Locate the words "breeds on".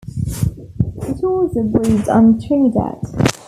1.61-2.39